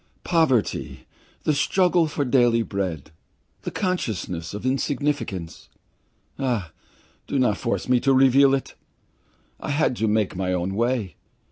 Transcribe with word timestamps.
Poverty, 0.23 1.05
the 1.43 1.53
struggle 1.53 2.07
for 2.07 2.25
daily 2.25 2.63
bread, 2.63 3.11
the 3.61 3.69
consciousness 3.69 4.51
of 4.55 4.65
insignificance 4.65 5.69
ah, 6.39 6.71
do 7.27 7.37
not 7.37 7.55
force 7.57 7.87
me 7.87 7.99
to 7.99 8.11
recall 8.11 8.55
it! 8.55 8.73
I 9.59 9.69
had 9.69 9.95
to 9.97 10.07
make 10.07 10.35
my 10.35 10.53
own 10.53 10.73
way. 10.73 11.17